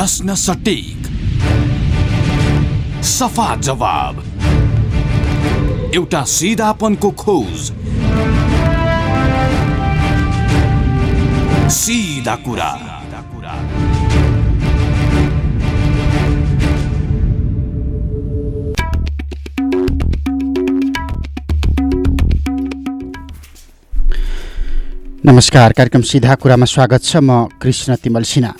[0.00, 1.06] प्रश्न सटिक।
[3.04, 4.20] सफा जवाब।
[5.94, 7.60] एउटा सिधापनको खोज।
[11.72, 12.70] सिधा कुरा।
[25.26, 28.54] नमस्कार कार्यक्रम सिधा कुरामा स्वागत छ। म Krishna Timalsina.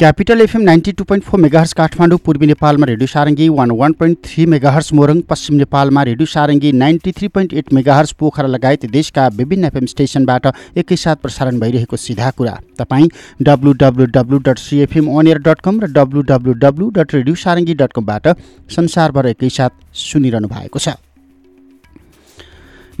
[0.00, 4.18] Capital FM ninety two point four megahertz Kathmandu पूर्वी नेपालमा radio Sarangi one one point
[4.24, 9.26] three megahertz Morang पश्चिम नेपालमा radio Sarangi ninety three point eight megahertz Pokhara लगायत देशका
[9.34, 13.08] विभिन्न एफएम स्टेसनबाट एकैसाथ प्रसारण भइरहेको सिधा कुरा तपाईँ
[13.42, 17.34] W W W dot CFM on air dot com र W W W dot radio
[17.44, 18.34] Sarangi dot कमबाट
[18.70, 20.98] संसारभर एकैसाथ सुनिरहनु भएको छ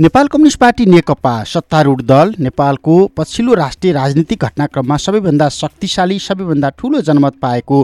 [0.00, 7.00] नेपाल कम्युनिस्ट पार्टी नेकपा सत्तारूढ दल नेपालको पछिल्लो राष्ट्रिय राजनीतिक घटनाक्रममा सबैभन्दा शक्तिशाली सबैभन्दा ठुलो
[7.08, 7.80] जनमत पाएको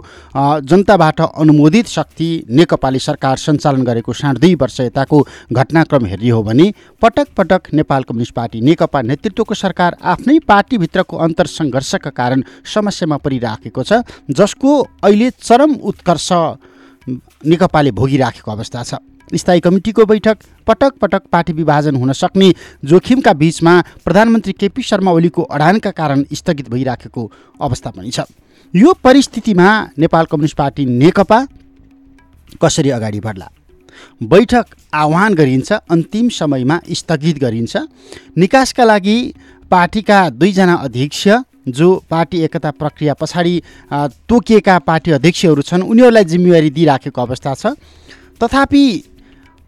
[0.64, 5.20] जनताबाट अनुमोदित शक्ति नेकपाले सरकार सञ्चालन गरेको साढे दुई वर्ष यताको
[5.52, 11.46] घटनाक्रम हेर्ने हो भने पटक पटक नेपाल कम्युनिस्ट पार्टी नेकपा नेतृत्वको सरकार आफ्नै पार्टीभित्रको अन्तर
[11.48, 14.00] सङ्घर्षका कारण समस्यामा परिराखेको छ
[14.40, 16.30] जसको अहिले चरम उत्कर्ष
[17.46, 19.02] नेकपाले भोगिराखेको अवस्था छ।
[19.34, 22.52] स्थायी कमिटीको बैठक पटक पटक पार्टी विभाजन हुन सक्ने
[22.84, 28.20] जोखिमका बिचमा प्रधानमन्त्री केपी शर्मा ओलीको अडानका कारण स्थगित भइराखेको अवस्था पनि छ।
[28.74, 29.68] यो परिस्थितिमा
[29.98, 31.46] नेपाल कम्युनिस्ट पार्टी नेकपा
[32.62, 33.48] कसरी अगाडि बढ्ला?
[34.22, 37.76] बैठक आह्वान गरिन्छ अन्तिम समयमा स्थगित गरिन्छ।
[38.36, 39.18] निकासका लागि
[39.70, 41.28] पार्टीका दुईजना अध्यक्ष
[41.68, 43.60] जो पार्टी एकता प्रक्रिया पछाडि
[44.28, 47.74] तोकिएका पार्टी अध्यक्षहरू छन् उनीहरूलाई जिम्मेवारी दिइराखेको अवस्था छ।
[48.36, 48.84] तथापि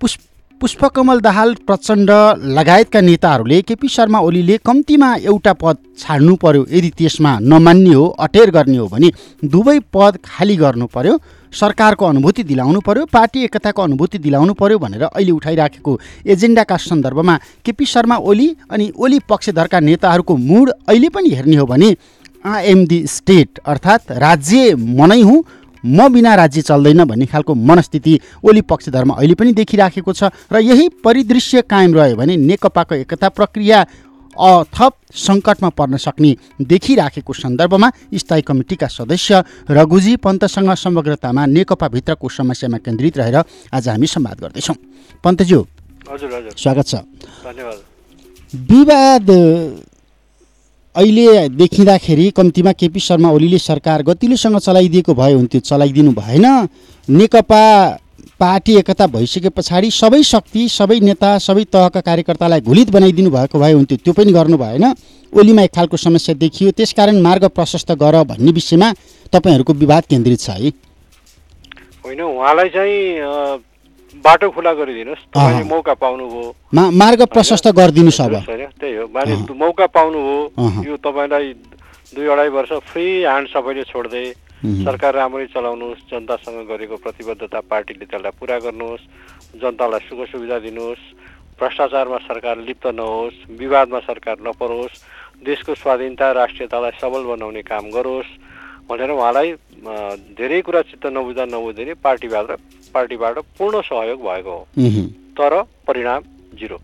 [0.00, 0.20] पुष्प
[0.60, 2.10] पुष्पकमल दाहाल प्रचण्ड
[2.56, 8.50] लगायतका नेताहरूले केपी शर्मा ओलीले कम्तीमा एउटा पद छाड्नु पर्यो यदि त्यसमा नमान्ने हो अटेर
[8.50, 9.10] गर्ने हो भने
[9.44, 11.18] दुवै पद खाली गर्नु पर्यो
[11.52, 15.98] सरकारको अनुभूति दिलाउनु पर्यो पार्टी एकताको अनुभूति दिलाउनु पर्यो भनेर अहिले उठाइराखेको
[16.34, 21.94] एजेन्डाका सन्दर्भमा केपी शर्मा ओली अनि ओली पक्षधरका नेताहरूको मुड अहिले पनि हेर्ने हो भने
[22.46, 25.42] आई एम दि स्टेट अर्थात् राज्य मनै हुँ
[25.84, 30.88] म बिना राज्य चल्दैन भन्ने खालको मनस्थिति ओली पक्षधर्म अहिले पनि देखिराखेको छ र यही
[31.04, 33.86] परिदृश्य कायम रह्यो भने नेकपाको एकता प्रक्रिया
[34.36, 36.30] अथप सङ्कटमा पर्न सक्ने
[36.62, 43.36] देखिराखेको सन्दर्भमा स्थायी कमिटीका सदस्य रघुजी पन्तसँग समग्रतामा नेकपाभित्रको समस्यामा केन्द्रित रहेर
[43.74, 44.76] आज हामी संवाद गर्दैछौँ।
[45.24, 45.60] पन्तज्यू
[46.12, 47.78] हजुर हजुर। स्वागत छ। धन्यवाद।
[48.70, 49.26] विवाद
[50.98, 56.46] अहिले देखिँदाखेरि कम्तीमा केपी शर्मा ओलीले सरकार गतिलोसँग चलाइदिएको भए हुन्थ्यो चलाइदिनु भएन।
[57.08, 57.62] नेकपा
[58.40, 63.72] पार्टी एकता भइसके पछाडि सबै शक्ति सबै नेता सबै तहका कार्यकर्तालाई घुलित बनाइदिनु भएको भए
[63.72, 64.84] हुन्थ्यो त्यो पनि गर्नु भएन।
[65.32, 68.92] ओलीमा एक खालको समस्या देखियो त्यसकारण मार्ग प्रशस्त गर भन्ने विषयमा
[69.32, 70.70] तपाईँहरूको विवाद केन्द्रित छ है।
[72.04, 72.98] होइन उहाँलाई चाहिँ
[74.16, 78.34] बाटो खुला गरिदिनुहोस्। तपाईँले मौका पाउनुभयो। मार्ग प्रशस्त गरिदिनुहोस् अब।
[78.80, 80.38] त्यही हो। माने मौका पाउनुभयो।
[80.88, 81.46] यो तपाईँलाई
[82.14, 84.26] दुई अढाई वर्ष फ्री ह्यान्ड सबैले छोड्दै
[84.58, 89.04] सरकार राम्ररी चलाउनुहोस् जनतासँग गरेको प्रतिबद्धता पार्टीले त्यसलाई पुरा गर्नुहोस्
[89.60, 91.04] जनतालाई सुख सुविधा दिनुहोस्
[91.58, 95.00] भ्रष्टाचारमा सरकार लिप्त नहोस् विवादमा सरकार नपरोस्
[95.46, 98.30] देशको स्वाधीनता राष्ट्रियतालाई सबल बनाउने काम गरोस्।
[98.88, 99.52] भनेर उहाँलाई
[100.34, 102.50] धेरै कुरा चित्त नबुझ्दा नबुझ्दै पार्टीबाट
[102.94, 104.66] पार्टीबाट पूर्ण सहयोग भएको हो।
[105.38, 106.22] तर परिणाम
[106.54, 106.78] जिरो।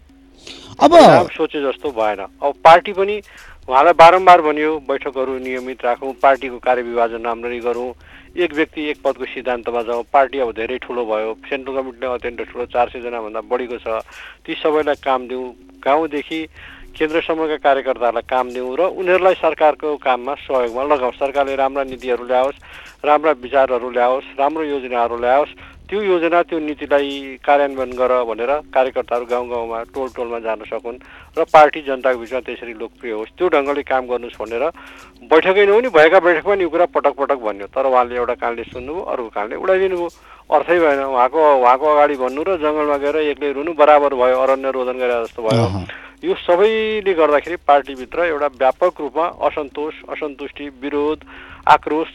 [0.80, 0.92] अब
[1.32, 3.20] सोचे जस्तो भएन। अब पार्टी पनि
[3.68, 7.92] उहाँलाई बारम्बार भनियो बैठकहरू नियमित राखौँ पार्टीको कार्यविभाजन राम्ररी गरौँ।
[8.36, 12.66] एक व्यक्ति एक पदको सिद्धान्तमा जाउँ। पार्टी अब धेरै ठुलो भयो। सेन्ट्रल गभर्मेन्टले अत्यन्त ठुलो
[12.66, 14.02] चार सयजनाभन्दा बढीको छ।
[14.44, 15.46] ती सबैलाई काम दिउँ।
[15.80, 16.40] गाउँदेखि
[16.94, 22.62] केन्द्रसम्मका कार्यकर्ताहरूलाई काम दिउँ र उनीहरूलाई सरकारको काममा सहयोगमा लगाओस्। सरकारले राम्रा नीतिहरू ल्याओस्
[23.04, 25.52] राम्रा विचारहरू ल्याओस् राम्रो योजनाहरू ल्याओस्।
[25.84, 31.02] त्यो योजना त्यो नीतिलाई कार्यान्वयन गर भनेर कार्यकर्ताहरू गाउँ गाउँमा टोल टोलमा जान सकुन्
[31.36, 34.64] र पार्टी जनताको बिचमा त्यसरी लोकप्रिय होस्। त्यो ढङ्गले काम गर्नुहोस् भनेर
[35.28, 39.28] बैठकै नहुने भएका बैठकमा यो कुरा पटक पटक भन्यो। तर उहाँले एउटा कानले सुन्नुभयो अर्को
[39.36, 40.08] कानले उडाइदिनु भयो
[40.56, 44.96] अर्थै भएन उहाँको उहाँको अगाडि भन्नु र जङ्गलमा गएर एक्लै रुनु बराबर भयो अरण्य रोदन
[44.96, 45.68] गरे जस्तो भयो।
[46.24, 51.18] यो सबैले गर्दाखेरि पार्टीभित्र एउटा व्यापक रूपमा असन्तोष असन्तुष्टि विरोध
[51.68, 52.08] आक्रोश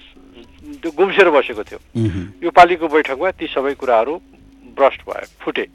[0.81, 1.79] त्यो गुम्सेर बसेको थियो।
[2.41, 4.13] यो पालिको बैठकमा ती सबै कुराहरू
[4.73, 5.65] ब्रस्ट भयो फुटे।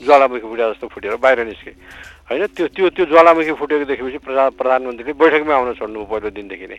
[0.00, 1.70] ज्वालामुखी फुटे जस्तो फुटेर बाहिर निस्के।
[2.30, 6.78] होइन त्यो त्यो त्यो ज्वालामुखी फुटेको देखेपछि प्रधान प्रधानमन्त्रीले बैठकमै आउन छोड्नु पहिलो दिनदेखि नै।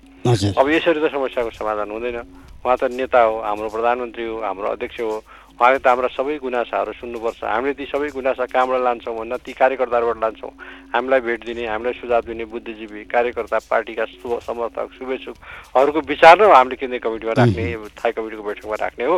[0.58, 2.18] अब यसरी त समस्याको समाधान हुँदैन।
[2.66, 5.22] उहाँ त नेता हो हाम्रो प्रधानमन्त्री हो हाम्रो अध्यक्ष हो।
[5.54, 10.18] उहाँले त हाम्रा सबै गुनासाहरू सुन्नुपर्छ। हामीले ती सबै गुनासा कहाँबाट लान्छौँ भन्दा ती कार्यकर्ताहरूबाट
[10.18, 10.52] लान्छौँ।
[10.92, 16.76] हामीलाई भेट दिने हामीलाई सुझाव दिने बुद्धिजीवी कार्यकर्ता पार्टीका शुभ समर्थक शुभेच्छुकहरूको विचार नै हामीले
[16.76, 17.64] केन्द्रीय कमिटीमा राख्ने
[17.96, 19.16] थाई कमिटीको बैठकमा राख्ने हो।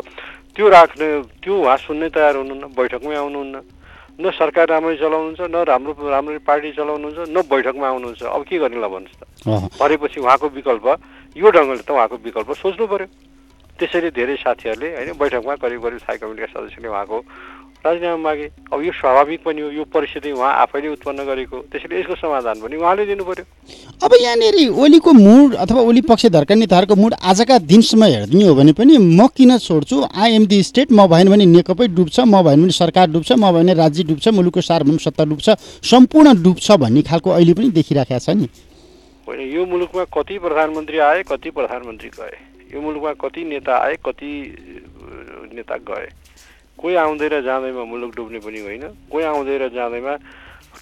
[0.53, 1.07] त्यो राख्ने
[1.39, 3.55] त्यो उहाँ सुन्नै तयार हुनुहुन्न बैठकमै आउनुहुन्न।
[4.15, 8.79] न सरकार राम्ररी चलाउनुहुन्छ न राम्रो राम्ररी पार्टी चलाउनुहुन्छ न बैठकमा आउनुहुन्छ। अब के गर्ने
[8.79, 9.23] ल भन्नुहोस् त।
[9.75, 10.85] भनेपछि उहाँको विकल्प
[11.35, 13.07] यो ढङ्गले त उहाँको विकल्प सोच्नु पऱ्यो
[13.80, 17.19] त्यसैले धेरै साथीहरूले होइन बैठकमा करिब करिब स्थायी कमिटीका सदस्यले उहाँको
[17.86, 22.16] राजीनामा मागे। अब यो स्वाभाविक पनि हो यो परिस्थिति उहाँ आफैले उत्पन्न गरेको त्यसैले यसको
[22.18, 23.45] समाधान पनि उहाँले दिनु पर्यो
[24.01, 28.98] अब यहाँनिर ओलीको मुड अथवा ओली पक्षधरका नेताहरूको मुड आजका दिनसम्म हेरिदिने हो भने पनि
[28.98, 30.01] म किन छोड्छु?
[30.18, 33.51] आई एम दि स्टेट म भएन भने नेकपै डुब्छ म भएन भने सरकार डुब्छ म
[33.54, 35.50] भएन राज्य डुब्छ मुलुकको सार्वभौम सत्ता डुब्छ
[35.86, 38.50] सम्पूर्ण डुब्छ भन्ने खालको अहिले पनि देखिराखेको छ नि।
[39.27, 42.38] होइन यो मुलुकमा कति प्रधानमन्त्री आए कति प्रधानमन्त्री गए?
[42.74, 44.31] यो मुलुकमा कति नेता आए कति
[45.54, 46.10] नेता गए?
[46.77, 50.13] कोही आउँदै र जाँदैमा मुलुक डुब्ने पनि होइन कोही आउँदै र जाँदैमा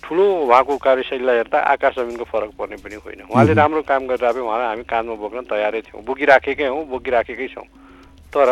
[0.04, 4.38] ठुलो उहाँको कार्यशैलीलाई हेर्दा आकाश जमिनको फरक पर्ने पनि होइन। उहाँले राम्रो काम गरेर अब
[4.42, 7.68] उहाँलाई हामी काँधमा बोक्न तयारै थियौँ। बोकिराखेकै हौँ बोकिराखेकै छौँ।
[8.34, 8.50] तर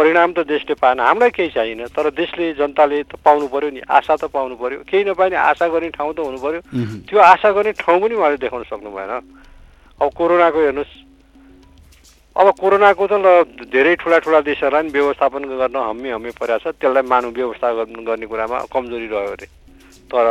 [0.00, 4.16] परिणाम त देशले पाएन। हामीलाई केही चाहिएन तर देशले जनताले त पाउनु पऱ्यो नि आशा
[4.16, 6.60] त पाउनु पऱ्यो केही नपाए आशा गर्ने ठाउँ त हुनु पऱ्यो
[7.04, 9.12] त्यो आशा गर्ने ठाउँ पनि उहाँले देखाउन सक्नु भएन।
[10.00, 10.94] अब कोरोनाको हेर्नुहोस्।
[12.36, 16.80] अब कोरोनाको त ल धेरै ठुला ठुला देशहरूलाई पनि व्यवस्थापन गर्न हम्मी हम्मी परेको छ।
[16.80, 17.68] त्यसलाई मानव व्यवस्था
[18.08, 19.46] गर्ने कुरामा कमजोरी रह्यो अरे।
[20.08, 20.26] तर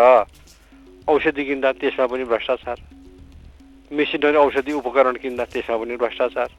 [1.06, 2.78] औषधि किन्दा त्यसमा पनि भ्रष्टाचार।
[3.92, 6.50] मेसिनरी औषधि उपकरण किन्दा त्यसमा पनि भ्रष्टाचार।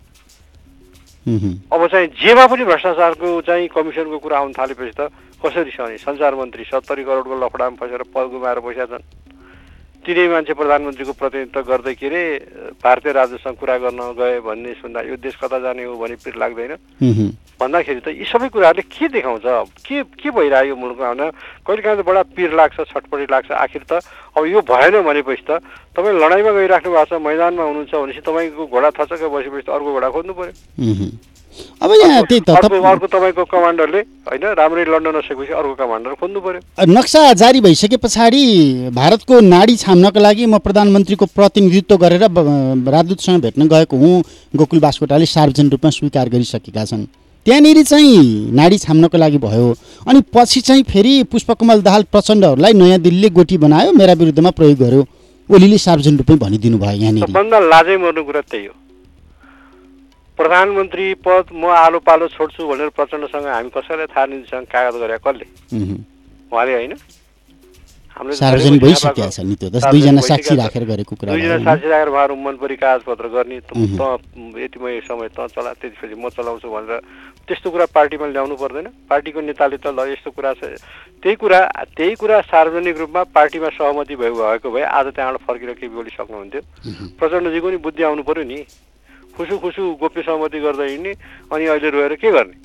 [1.20, 5.12] अब चाहिँ जेमा पनि भ्रष्टाचारको चाहिँ कमिसनको कुरा आउनु थालेपछि त
[5.44, 5.96] कसरी सहने?
[6.00, 9.05] सञ्चार मन्त्री सत्तरी करोडको लफडामा फसेर पद गुमाएर पैसा छन्।
[10.00, 12.23] तिनै मान्छे प्रधानमन्त्रीको प्रतिनिधित्व गर्दै के अरे
[12.81, 16.73] भारतीय राजदूतसँग कुरा गर्न गए भन्ने सुन्दा यो देश कता जाने हो भने पिर लाग्दैन।
[17.61, 19.44] भन्दाखेरि त यी सबै कुराहरूले के देखाउँछ?
[19.85, 21.23] के के भइरह्यो यो मुलुकमा होइन?
[21.69, 24.00] कहिले काहीँ त बडा पिर लाग्छ छटपटी लाग्छ। आखिर त
[24.32, 25.61] अब यो भएन भनेपछि त
[25.93, 30.08] तपाईँ लडाइँमा गइराख्नु भएको छ मैदानमा हुनुहुन्छ भनेपछि तपाईँको घोडा थचक्कै बसेपछि त अर्को घोडा
[30.08, 30.52] खोज्नु पऱ्यो
[31.83, 36.61] अब यहाँ त्यही त अर्को तपाईँको कमान्डरले होइन राम्ररी लड्न नसकेपछि अर्को कमान्डर खोज्नु पर्यो।
[36.89, 38.43] नक्सा जारी भइसके पछाडि
[38.93, 44.23] भारतको नाडी छाम्नको लागि म प्रधानमन्त्रीको प्रतिनिधित्व गरेर राजदूतसँग भेट्न गएको हुँ।
[44.57, 47.05] गोकुल बास्कोटाले सार्वजनिक रूपमा स्वीकार गरिसकेका छन्।
[47.47, 49.75] त्यहाँनिर चाहिँ नाडी छाम्नको लागि भयो।
[50.05, 55.07] अनि पछि चाहिँ फेरि पुष्पकमल दाहाल प्रचण्डहरूलाई नयाँ दिल्लीले गोटी बनायो। मेरा विरुद्धमा प्रयोग गर्यो।
[55.49, 57.25] ओलीले सार्वजनिक रूपमै भनिदिनु भयो यहाँनिर।
[57.65, 58.75] लाजै मर्नु कुरा त्यही हो।
[60.40, 65.46] प्रधानमन्त्री पद म आलो पालो छोड्छु भनेर प्रचण्डसँग हामी कसैलाई थाहा निधिसँग कागज गरे कसले?
[66.52, 66.94] उहाँले होइन?
[68.20, 72.76] सार्वजनिक भइसकेको छ नि त्यो दुईजना साक्षी राखेर गरेको कुरा दुईजना साक्षी राखेर उहाँहरू मनपरी
[72.76, 73.72] कागजपत्र गर्ने। त
[74.60, 77.00] यति म समय त चला त्यसपछि म चलाउँछु भनेर
[77.48, 80.76] त्यस्तो कुरा पार्टीमा ल्याउनु पर्दैन। पार्टीको नेताले त ल यस्तो कुरा छ।
[81.22, 81.60] त्यही कुरा
[81.96, 86.60] त्यही कुरा सार्वजनिक रूपमा पार्टीमा सहमति भयो भएको भए आज त्यहाँबाट फर्केर केही बोली सक्नुहुन्थ्यो
[87.16, 88.64] प्रचण्डजीको नि बुद्धि आउनु पऱ्यो नि।
[89.40, 91.12] खुसु खुसु गोप्य सहमति गर्दा हिँड्ने
[91.48, 92.56] अनि अहिले रोएर के गर्ने?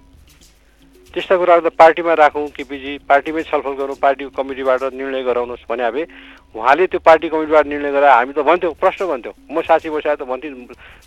[1.07, 6.03] त्यस्ता कुराहरू त पार्टीमा राखौँ केपिजी पार्टीमै छलफल गरौँ पार्टीको कमिटीबाट निर्णय गराउनुहोस् भने भए
[6.51, 10.27] उहाँले त्यो पार्टी कमिटीबाट निर्णय गराए हामी त भन्थ्यौँ प्रश्न भन्थ्यौँ। म साथी बसाए त
[10.27, 10.51] भन्थेँ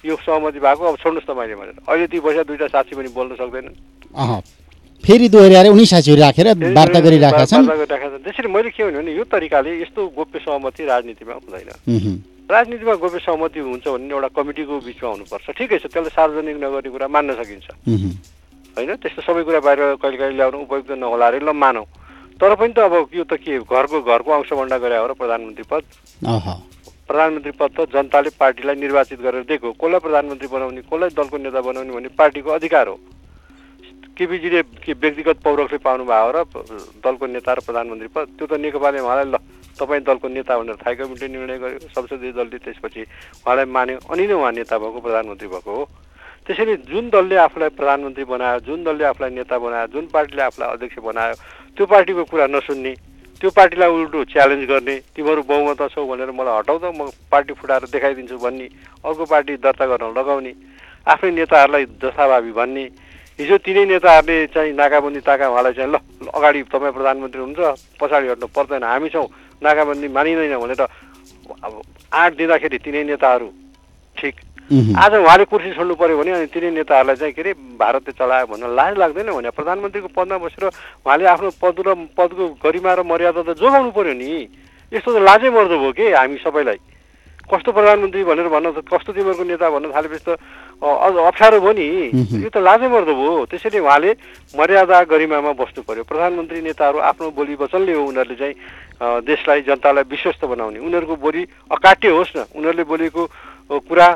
[0.09, 3.37] यो सहमति भएको अब छोड्नुहोस् त मैले भनेर। अहिले ती बसा दुइटा साथी पनि बोल्न
[3.37, 3.77] सक्दैनन्।
[5.05, 7.69] फेरि दोहोऱ्याएर उनी साथीहरू राखेर वार्ता गरिराखेका छन्।
[8.25, 11.69] त्यसरी मैले के भने यो तरिकाले यस्तो गोप्य सहमति राजनीतिमा हुँदैन।
[12.49, 17.09] राजनीतिमा गोप्य सहमति हुन्छ भने एउटा कमिटीको बिचमा हुनुपर्छ। ठिकै छ त्यसलाई सार्वजनिक नगर्ने कुरा
[17.13, 17.67] मान्न सकिन्छ।
[18.73, 21.85] होइन त्यस्तो सबै कुरा बाहिर कहिले कहिले ल्याउनु उपयुक्त नहोला अरे ल मानौ।
[22.41, 25.83] तर पनि त अब यो त के घरको घरको अंशभन्डा गरे हो र प्रधानमन्त्री पद?
[27.05, 31.93] प्रधानमन्त्री पद त जनताले पार्टीलाई निर्वाचित गरेर दिएको कसलाई प्रधानमन्त्री बनाउने कसलाई दलको नेता बनाउने
[31.93, 32.97] भन्ने पार्टीको अधिकार हो।
[34.17, 36.39] केपिजीले के व्यक्तिगत पौरखले पाउनु भयो र
[37.05, 38.27] दलको नेता र प्रधानमन्त्री पद?
[38.41, 39.37] त्यो त नेकपाले उहाँलाई ल।
[39.79, 43.03] तपाईँ दलको नेता भनेर थाई कमिटीले निर्णय गर्यो। संसदीय दलले त्यसपछि
[43.47, 45.85] उहाँलाई मान्यो अनि नै उहाँ नेता भएको प्रधानमन्त्री भएको हो।
[46.47, 50.99] त्यसैले जुन दलले आफूलाई प्रधानमन्त्री बनायो जुन दलले आफूलाई नेता बनायो जुन पार्टीले आफूलाई अध्यक्ष
[51.05, 51.35] बनायो
[51.77, 52.93] त्यो पार्टीको कुरा नसुन्ने
[53.41, 57.85] त्यो पार्टीलाई उल्टो च्यालेन्ज गर्ने तिमीहरू बहुमत छौ भनेर मलाई हटाउ त म पार्टी फुटाएर
[57.93, 58.67] देखाइदिन्छु भन्ने
[59.05, 60.53] अर्को पार्टी दर्ता गर्न लगाउने
[61.07, 62.85] आफ्नै नेताहरूलाई जथाभावी भन्ने
[63.39, 65.97] हिजो तिनै नेताहरूले चाहिँ नाकाबन्दी ताका उहाँलाई चाहिँ ल
[66.35, 69.29] अगाडि तपाईँ प्रधानमन्त्री हुनुहुन्छ पछाडि हट्नु पर्दैन हामी छौँ।
[69.63, 71.73] नाकाबन्दी मानिँदैन भनेर अब
[72.13, 73.49] आँट दिँदाखेरि तिनै नेताहरू
[74.17, 74.35] ठिक।
[74.69, 78.69] आज उहाँले कुर्सी छोड्नु पर्यो भने अनि तिनै नेताहरूलाई चाहिँ के अरे भारतले चलायो भन्न
[78.77, 83.57] लाज लाग्दैन भने प्रधानमन्त्रीको पदमा बसेर उहाँले आफ्नो पद र पदको गरिमा र मर्यादा त
[83.57, 84.29] जोगाउनु पर्यो नि।
[84.93, 86.79] यस्तो त लाजै मर्दो भयो कि हामी सबैलाई?
[87.49, 90.37] कस्तो प्रधानमन्त्री भनेर भन्न कस्तो तिमीहरूको नेता भन्न थालेपछि त
[90.79, 91.87] अझ अप्ठ्यारो भयो नि।
[92.45, 94.11] यो त लाजै मर्दो भयो। त्यसैले उहाँले
[94.55, 98.55] मर्यादा गरिमामा बस्नु पर्यो। प्रधानमन्त्री नेताहरू आफ्नो बोली वचनले हो उनीहरूले चाहिँ
[99.27, 103.23] देशलाई जनतालाई विश्वस्त बनाउने। उनीहरूको बोली अकाट्य होस् न। उनीहरूले बोलेको
[103.91, 104.09] कुरा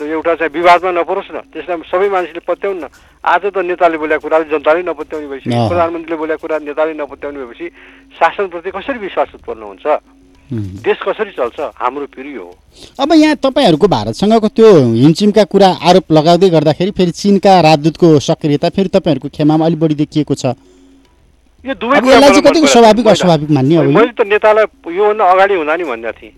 [0.00, 2.88] एउटा चाहिँ विवादमा नपरोस् न। त्यसलाई सबै मान्छेले पत्याउन् न।
[3.24, 7.66] आज त नेताले बोलेको कुराले जनताले नपत्याउने भएपछि प्रधानमन्त्रीले बोलेको कुरा नेताले नपत्याउने भएपछि
[8.16, 9.86] शासनप्रति कसरी विश्वास उत्पन्न हुन्छ?
[10.52, 11.60] देश कसरी चल्छ?
[11.76, 12.48] हाम्रो पिँढी हो।
[13.00, 18.88] अब यहाँ तपाईँहरूको भारतसँगको त्यो हिमचिमका कुरा आरोप लगाउँदै गर्दाखेरि फेरि चिनका राजदूतको सक्रियता फेरि
[18.88, 20.54] तपाईँहरूको खेमामा अलिक बढी देखिएको छ।
[21.64, 26.32] यो दुवै स्वाभाविक अस्वाभाविक मान्ने मैले त नेतालाई योभन्दा अगाडि हुँदा नि भन्दा थिएँ।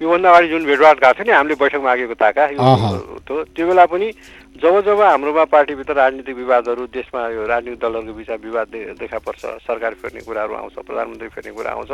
[0.00, 2.46] योभन्दा अगाडि जुन भेटभाट गएको थियो नि हामीले बैठक मागेको ताका
[3.28, 4.08] त्यो बेला पनि
[4.60, 9.94] जब जब हाम्रोमा पार्टीभित्र राजनीतिक विवादहरू देशमा यो राजनीतिक दलहरूको बिचमा विवाद देखा पर्छ सरकार
[10.00, 11.92] फेर्ने कुराहरू आउँछ प्रधानमन्त्री फेर्ने कुरा आउँछ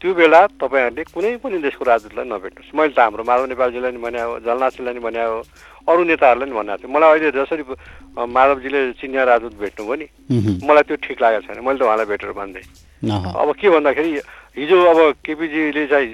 [0.00, 4.20] त्यो बेला तपाईँहरूले कुनै पनि देशको राजदूतलाई नभेट्नुहोस्। मैले त हाम्रो माधव नेपालजीलाई नि भने
[4.44, 5.36] जलनाथजीलाई नि भने हो
[5.88, 7.62] अरू नेताहरूलाई नि भनेको थिएँ। मलाई अहिले जसरी
[8.16, 10.06] माधवजीले चिनिया राजदूत भेट्नुभयो नि
[10.64, 12.64] मलाई त्यो ठिक लागेको छैन। मैले त उहाँलाई भेटेर भन्दै
[13.04, 14.10] अब के भन्दाखेरि
[14.60, 16.10] हिजो अब केपिजीले चाहिँ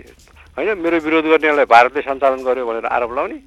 [0.57, 3.39] होइन मेरो विरोध गर्नेलाई भारतले सञ्चालन गर्यो भनेर आरोप लगाउने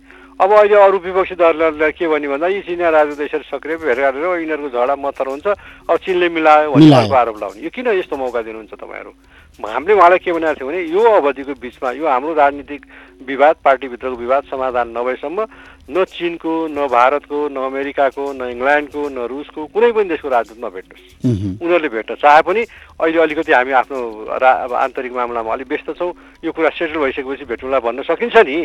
[0.42, 4.26] अब अहिले अरू विपक्षी दलहरूलाई के भन्यो भन्दा यी चिनिया राजदूत यसरी सक्रिय भेट गरेर
[4.42, 5.48] यिनीहरूको झडा मत्तर हुन्छ
[5.90, 6.90] अब चिनले मिलायो भने
[7.22, 9.12] आरोप लगाउने यो किन यस्तो मौका दिनुहुन्छ तपाईँहरू?
[9.54, 12.82] हामीले उहाँलाई के भनेको थियौँ भने यो अवधिको बिचमा यो हाम्रो राजनीतिक
[13.22, 15.46] विवाद पार्टीभित्रको विवाद समाधान नभएसम्म
[15.90, 21.62] न चिनको न भारतको न अमेरिकाको न इङ्ल्यान्डको न रुसको कुनै पनि देशको राजदूत नभेट्नुहोस्
[21.62, 22.62] उनीहरूले भेट्न चाहे पनि
[23.00, 24.00] अहिले अलिकति हामी आफ्नो
[24.40, 26.14] रा आन्तरिक मामलामा अलिक व्यस्त छौँ।
[26.46, 28.56] यो कुरा सेटल भइसकेपछि भेटौँला भन्न सकिन्छ नि।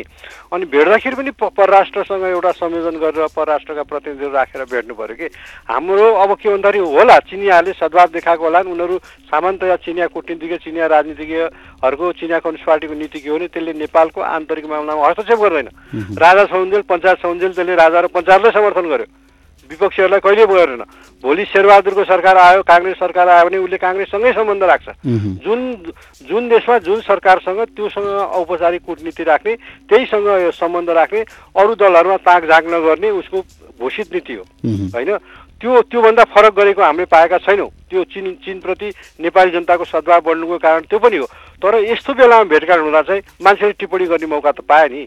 [0.53, 5.27] अनि भेट्दाखेरि पनि परराष्ट्रसँग एउटा संयोजन गरेर परराष्ट्रका प्रतिनिधिहरू राखेर भेट्नु पऱ्यो कि?
[5.67, 12.13] हाम्रो अब के भन्दाखेरि होला चिनियाहरूले सद्भाव देखाएको होला उनीहरू सामान्यतया चिनिया कुटनीतिज्ञ चिनिया राजनीतिज्ञहरूको
[12.15, 15.69] चिनिया कम्युनिस्ट पार्टीको नीति के हो भने त्यसले नेपालको आन्तरिक मामलामा हस्तक्षेप गर्दैन।
[16.17, 19.07] राजा सौन्जेल पञ्चायत सौन्जेल त्यसले राजा र पञ्चायतलाई समर्थन गर्यो।
[19.71, 20.83] विपक्षीहरूलाई कहिले गरेन
[21.21, 24.89] भोलि शेरबहादुरको सरकार आयो काङ्ग्रेस सरकार आयो भने उसले काङ्ग्रेससँगै सम्बन्ध राख्छ।
[25.45, 25.61] जुन
[26.25, 29.53] जुन देशमा जुन सरकारसँग त्योसँग औपचारिक कुटनीति राख्ने
[29.89, 31.21] त्यहीसँग सम्बन्ध राख्ने
[31.53, 33.39] अरू दलहरूमा ताक झाक नगर्ने उसको
[33.77, 34.45] घोषित नीति हो।
[34.95, 35.11] होइन?
[35.61, 38.89] त्यो त्योभन्दा फरक गरेको हामीले पाएका छैनौँ। त्यो चिन चिनप्रति
[39.21, 41.27] नेपाली जनताको सद्भाव बढ्नुको कारण त्यो पनि हो।
[41.59, 45.03] तर यस्तो बेलामा भेटघाट हुँदा चाहिँ मान्छेले टिप्पणी गर्ने मौका त पायो नि।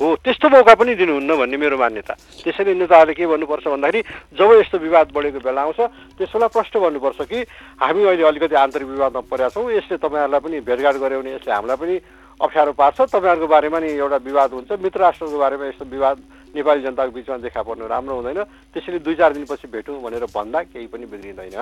[0.00, 4.00] हो त्यस्तो मौका पनि दिनुहुन्न भन्ने मेरो मान्यता। त्यसैले नेताहरूले के भन्नुपर्छ भन्दाखेरि
[4.32, 5.80] जब यस्तो विवाद बढेको बेला आउँछ
[6.16, 7.38] त्यसलाई प्रश्न गर्नुपर्छ कि
[7.84, 11.76] हामी अहिले अलिकति आन्तरिक विवादमा परेका छौँ यसले तपाईँहरूलाई पनि भेटघाट गऱ्यो भने यसले हामीलाई
[11.76, 11.96] पनि
[12.40, 16.16] अप्ठ्यारो पार्छ। तपाईँहरूको बारेमा नि एउटा विवाद हुन्छ। मित्र राष्ट्रको बारेमा यस्तो विवाद
[16.56, 18.40] नेपाली जनताको बिचमा देखा पर्नु राम्रो हुँदैन।
[18.74, 21.54] त्यसैले दुई चार दिनपछि भेटौँ भनेर भन्दा केही पनि बिग्रिँदैन।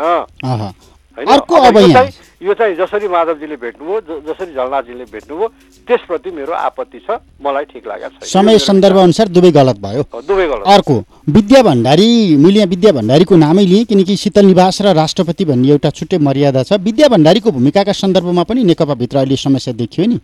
[1.19, 5.47] यो चाहिँ जसरी माधवजीले भेट्नुभयो जसरी झलनाथजीले भेट्नुभयो
[5.83, 10.47] त्यसप्रति मेरो आपत्ति छ। मलाई ठिक लागेको छ समय सन्दर्भ अनुसार दुवै गलत भयो। दुवै
[10.47, 15.69] गलत अर्को विद्या भण्डारी मैले विद्या भण्डारीको नामै लिएँ किनकि शीतल निवास र राष्ट्रपति भन्ने
[15.69, 20.19] एउटा छुट्टै मर्यादा छ। विद्या भण्डारीको भूमिकाका सन्दर्भमा पनि नेकपाभित्र अहिले समस्या देखियो नि।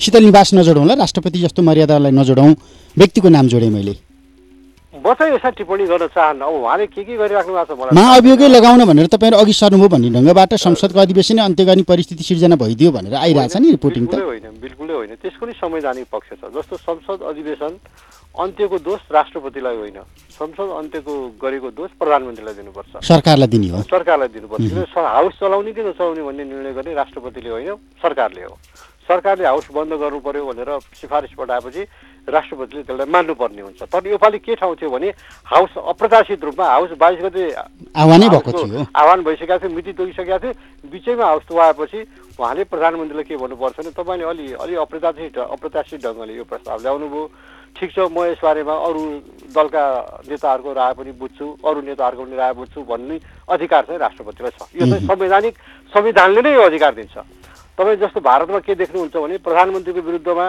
[0.00, 2.50] शीतल निवास नजोडौँला राष्ट्रपति जस्तो मर्यादालाई नजोडौँ
[2.96, 3.94] व्यक्तिको नाम जोडेँ मैले।
[4.94, 7.94] म चाहिँ यसमा टिप्पणी गर्न चाहन्न। अब उहाँले के के गरिराख्नु भएको छ मलाई?
[7.98, 12.90] महाअभियोगै लगाउन भनेर तपाईँहरू अघि सर्नुभयो भन्ने ढङ्गबाट संसदको अधिवेशन अन्त्य गर्ने परिस्थिति सिर्जना भइदियो
[12.94, 17.18] भनेर आइरहेछ नि रिपोर्टिङ त। होइन बिल्कुलै होइन। त्यसको नि संवैधानिक पक्ष छ। जस्तो संसद
[17.30, 17.72] अधिवेशन
[18.38, 19.98] अन्त्यको दोष राष्ट्रपतिलाई होइन।
[20.38, 21.12] संसद अन्त्यको
[21.42, 26.72] गरेको दोष प्रधानमन्त्रीलाई दिनुपर्छ। सरकारलाई दिने हो। सरकारलाई दिनुपर्छ। हाउस चलाउने कि नचलाउने भन्ने निर्णय
[26.74, 28.54] गर्ने राष्ट्रपतिले होइन सरकारले हो।
[29.08, 31.82] सरकारले हाउस बन्द गर्नु पर्यो भनेर सिफारिस पठाएपछि
[32.28, 35.08] राष्ट्रपतिले त्यसलाई मान्नुपर्ने हुन्छ। तर योपालि के ठाउँ थियो भने
[35.48, 37.42] हाउस अप्रत्याशित रूपमा हाउस बाइस गते
[37.96, 40.52] आह्वानै भएको थियो। आह्वान भइसकेको थियो मिति तोकिसकेको थियो
[40.92, 42.00] बिचैमा हाउस आएपछि
[42.36, 47.24] उहाँले प्रधानमन्त्रीलाई के भन्नुपर्छ भने तपाईँले अलि अलि अप्रत्याशित अप्रत्याशित ढङ्गले यो प्रस्ताव ल्याउनुभयो।
[47.76, 49.02] ठिक छ म यसबारेमा अरू
[49.56, 49.84] दलका
[50.28, 53.16] नेताहरूको राय पनि बुझ्छु अरू नेताहरूको पनि राय बुझ्छु भन्ने
[53.48, 55.54] अधिकार चाहिँ राष्ट्रपतिलाई छ। यो चाहिँ संवैधानिक
[55.92, 57.16] संविधानले नै यो अधिकार दिन्छ।
[57.78, 60.46] तपाईँ जस्तो भारतमा के देख्नुहुन्छ भने प्रधानमन्त्रीको विरुद्धमा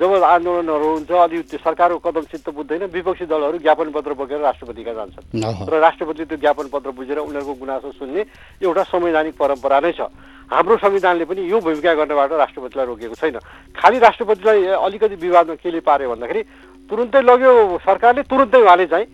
[0.00, 4.92] जब आन्दोलनहरू हुन्छ अलि त्यो सरकारको कदम चित्त बुझ्दैन विपक्षी दलहरू ज्ञापन पत्र बोकेर राष्ट्रपतिका
[4.96, 8.22] जान्छन्। र राष्ट्रपतिले त्यो ज्ञापन पत्र बुझेर उनीहरूको गुनासो सुन्ने
[8.64, 10.08] एउटा संवैधानिक परम्परा नै छ।
[10.48, 13.38] हाम्रो संविधानले पनि यो भूमिका गर्नबाट राष्ट्रपतिलाई रोकेको छैन।
[13.76, 16.42] खालि राष्ट्रपतिलाई अलिकति विवादमा केले पार्यो भन्दाखेरि
[16.90, 17.52] तुरुन्तै लग्यो
[17.84, 19.06] सरकारले तुरुन्तै उहाँले चाहिँ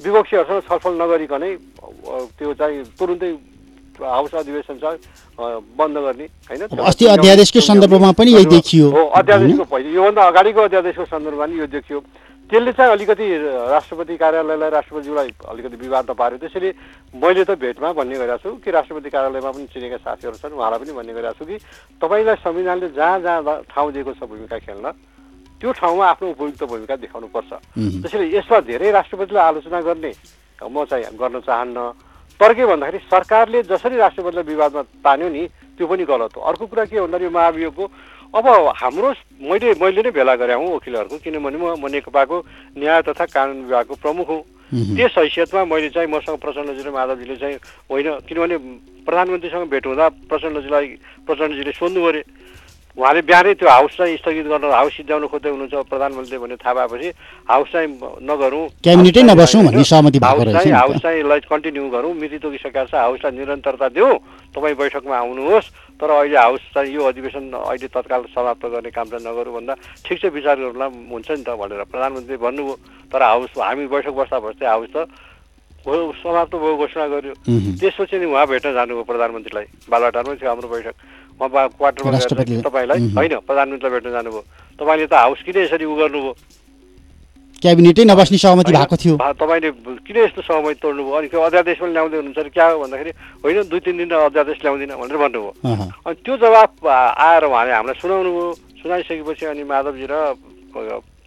[0.00, 1.50] विपक्षीहरूसँग छलफल नगरिकनै
[2.38, 3.30] त्यो चाहिँ तुरुन्तै
[3.98, 4.84] हाउस अधिवेशन छ
[5.78, 6.62] बन्द गर्ने होइन?
[6.78, 11.66] अस्ति अध्यादेशकै सन्दर्भमा पनि यही देखियो। हो अध्यादेशको पहिले। योभन्दा अगाडिको अध्यादेशको सन्दर्भमा पनि यो
[11.66, 12.00] देखियो।
[12.50, 13.26] त्यसले चाहिँ अलिकति
[13.68, 16.70] राष्ट्रपति कार्यालयलाई राष्ट्रपतिज्यूलाई अलिकति विवाद पार्यो। त्यसैले
[17.20, 20.92] मैले त भेटमा भन्ने गरेको छु कि राष्ट्रपति कार्यालयमा पनि चिनेका साथीहरू छन् उहाँलाई पनि
[20.96, 21.56] भन्ने गरेको छु कि
[22.00, 24.86] तपाईँलाई संविधानले जहाँ जहाँ ठाउँ दिएको छ भूमिका खेल्न
[25.60, 27.52] त्यो ठाउँमा आफ्नो उपयुक्त भूमिका देखाउनुपर्छ।
[28.00, 30.12] त्यसैले यसमा धेरै राष्ट्रपतिलाई आलोचना गर्ने
[30.64, 31.78] म चाहिँ गर्न चाहन्न।
[32.40, 35.46] तर के भन्दाखेरि सरकारले जसरी राष्ट्रपतिलाई विवादमा तान्यो नि
[35.78, 37.84] त्यो पनि गलत हो। अर्को कुरा के भन्दाखेरि महाभियोगको
[38.28, 39.08] अब हाम्रो
[39.42, 42.36] मैले मैले नै भेला गरेँ हुँ वकिलहरूको किनभने म नेकपाको
[42.78, 47.56] न्याय तथा कानुन विभागको प्रमुख हुँ। त्यस हैसियतमा मैले चाहिँ मसँग प्रचण्डजी र माधवजीले चाहिँ
[47.90, 48.56] होइन किनभने
[49.02, 50.86] प्रधानमन्त्रीसँग भेट हुँदा प्रचण्डजीलाई
[51.26, 52.22] प्रचण्डजीले सोध्नु पऱ्यो।
[52.98, 57.08] उहाँले बिहानै त्यो हाउस चाहिँ स्थगित गर्न हाउस सिद्ध्याउन खोज्दै हुनुहुन्छ प्रधानमन्त्रीले भन्ने थाहा भएपछि
[57.46, 57.88] हाउस चाहिँ
[58.26, 62.94] नगरौँ। क्याबिनेटै नबसौँ भन्ने सहमति हाउस चाहिँ हाउस चाहिँ यसलाई कन्टिन्यू गरौँ। मिति तोकिसकेका छ।
[62.98, 64.18] हाउसलाई निरन्तरता दिउँ।
[64.50, 69.22] तपाईँ बैठकमा आउनुहोस्। तर अहिले हाउस चाहिँ यो अधिवेशन अहिले तत्काल समाप्त गर्ने काम चाहिँ
[69.30, 72.74] नगरौँ भन्दा ठिक छ विचार गर्नुला हुन्छ नि त भनेर प्रधानमन्त्रीले भन्नुभयो।
[73.14, 75.06] तर हाउस हामी बैठक बस्दा बस्दै हाउस त
[75.86, 77.34] समाप्त भयो घोषणा गर्यो।
[77.78, 80.94] त्यसपछि नि उहाँ भेट्न जानुभयो प्रधानमन्त्रीलाई। बालुवाटारमै थियो हाम्रो बैठक।
[81.38, 82.18] उहाँ क्वार्टरमा
[82.66, 84.42] तपाईँलाई होइन प्रधानमन्त्रीलाई भेट्न जानुभयो।
[84.78, 86.34] तपाईँले त हाउस किन यसरी उ गर्नुभयो?
[87.62, 89.70] क्याबिनेटै नबस्ने सहमति भएको थियो। तपाईँले
[90.06, 91.14] किन यस्तो सहमति तोड्नुभयो?
[91.18, 93.10] अनि त्यो अध्यादेश पनि ल्याउँदै हुनुहुन्छ अरे। क्या हो भन्दाखेरि
[93.42, 95.50] होइन दुई तिन दिन अध्यादेश ल्याउँदिनँ भनेर भन्नुभयो।
[96.06, 98.46] अनि त्यो जवाब आएर उहाँले हामीलाई सुनाउनु भयो
[98.82, 100.14] सुनाइसकेपछि अनि माधवजी र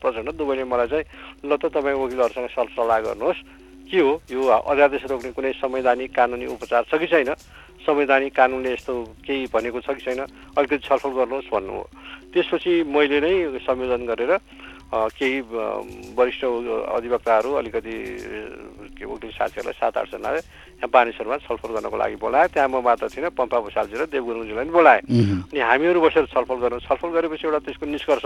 [0.01, 1.05] प्रचण्ड दुवैले मलाई चाहिँ
[1.45, 3.39] ल त तपाईँ वकिलहरूसँग सल्लाह गर्नुहोस्।
[3.91, 4.11] के हो?
[4.31, 7.35] यो अध्यादेश रोक्ने कुनै संवैधानिक कानुनी उपचार छ कि छैन?
[7.81, 8.93] संवैधानिक कानुनले यस्तो
[9.25, 10.21] केही भनेको छ कि छैन
[10.57, 11.83] अलिकति छलफल गर्नुहोस् भन्नुभयो
[12.33, 13.33] त्यसपछि मैले नै
[13.65, 14.33] संयोजन गरेर
[14.91, 15.39] केही
[16.19, 17.95] वरिष्ठ अधिवक्ताहरू अलिकति
[18.99, 20.41] के वकिल साथीहरूलाई सात आठजनाले
[20.83, 24.67] यहाँ बानेश्वरमा छलफल गर्नको लागि बोलाएँ। त्यहाँ म मात्र थिइनँ पम्पा भूषालजी र देव गुरुङजीलाई
[24.67, 25.01] पनि बोलाएँ।
[25.47, 28.25] अनि हामीहरू बसेर छलफल गर्नु छलफल गरेपछि एउटा त्यसको निष्कर्ष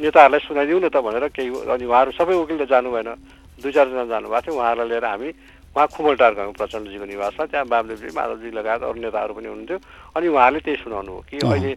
[0.00, 3.10] नेताहरूलाई सुनाइदिउँ न त भनेर केही अनि उहाँहरू सबै वकिल त जानु भएन।
[3.60, 5.28] दुई चारजना जानुभएको थियो उहाँहरूलाई लिएर हामी
[5.76, 9.78] उहाँ खुमलटार गयौँ प्रचण्डजीको निवासमा त्यहाँ बामदेवजी माधवजी लगायत अरू नेताहरू पनि हुनुहुन्थ्यो।
[10.16, 11.72] अनि उहाँले त्यही सुनाउनु हो कि अहिले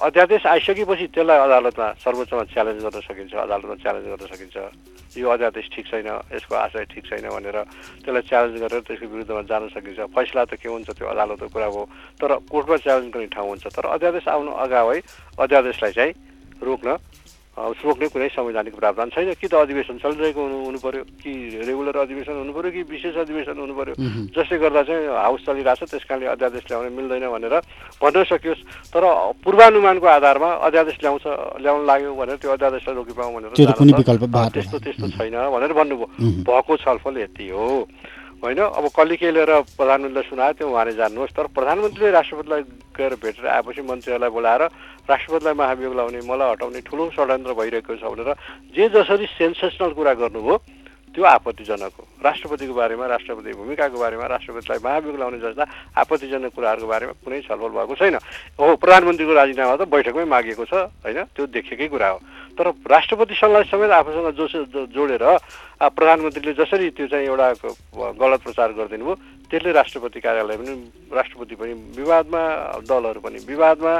[0.00, 4.56] अध्यादेश आइसकेपछि त्यसलाई अदालतमा सर्वोच्चमा च्यालेन्ज गर्न सकिन्छ अदालतमा च्यालेन्ज गर्न सकिन्छ।
[5.20, 7.56] यो अध्यादेश ठिक छैन यसको आशय ठिक छैन भनेर
[8.00, 11.82] त्यसलाई च्यालेन्ज गरेर त्यसको विरुद्धमा जान सकिन्छ। फैसला त के हुन्छ त्यो अदालतको कुरा हो
[12.16, 14.98] तर कोर्टमा च्यालेन्ज गर्ने ठाउँ हुन्छ। तर अध्यादेश आउनु अगावै
[15.36, 16.12] अध्यादेशलाई चाहिँ
[16.64, 16.96] रोक्न
[17.58, 22.34] रोक्ने कुनै संवैधानिक प्रावधान छैन कि त अधिवेशन चलिरहेको हुनु हुनु पऱ्यो कि रेगुलर अधिवेशन
[22.38, 23.94] हुनु पऱ्यो कि विशेष अधिवेशन हुनु पऱ्यो
[24.30, 27.54] जसले गर्दा चाहिँ हाउस चलिरहेको छ त्यस कारणले अध्यादेश ल्याउन मिल्दैन भनेर
[27.98, 29.04] भन्न सकियोस् तर
[29.42, 31.26] पूर्वानुमानको आधारमा अध्यादेश ल्याउँछ
[31.58, 33.50] ल्याउन लाग्यो भनेर त्यो अध्यादेशलाई रोकिपाउँ भनेर
[34.54, 36.06] त्यस्तो त्यस्तो छैन भनेर भन्नुभयो
[36.44, 37.66] भएको छलफल यति हो
[38.38, 38.58] होइन?
[38.58, 42.62] अब कसले के लिएर प्रधानमन्त्रीलाई सुनायो त्यो उहाँले जान्नुहोस्। तर प्रधानमन्त्रीले राष्ट्रपतिलाई
[42.94, 44.62] गएर भेटेर आएपछि मन्त्रीहरूलाई बोलाएर
[45.10, 48.30] राष्ट्रपतिलाई महाभियोग लाउने मलाई हटाउने ठुलो षड्यन्त्र भइरहेको छ भनेर
[48.76, 50.56] जे जसरी सेन्सेसनल कुरा गर्नुभयो
[51.14, 55.64] त्यो आपत्तिजनक हो। राष्ट्रपतिको बारेमा राष्ट्रपति भूमिकाको बारेमा राष्ट्रपतिलाई महाभियोग लाउने जस्ता
[55.98, 58.16] आपत्तिजनक कुराहरूको बारेमा कुनै छलफल भएको छैन।
[58.54, 61.18] हो प्रधानमन्त्रीको राजीनामा त बैठकमै मागिएको छ होइन?
[61.34, 62.18] त्यो देखेकै कुरा हो।
[62.58, 65.22] तर राष्ट्रपतिसँगलाई समेत आफूसँग जो जोडेर
[65.78, 67.46] प्रधानमन्त्रीले जसरी त्यो चाहिँ एउटा
[68.18, 69.14] गलत प्रचार गरिदिनु भयो
[69.46, 70.74] त्यसले राष्ट्रपति कार्यालय पनि
[71.14, 72.42] राष्ट्रपति पनि विवादमा
[72.90, 73.92] दलहरू पनि विवादमा